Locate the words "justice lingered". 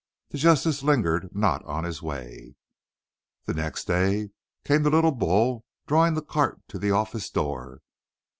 0.39-1.29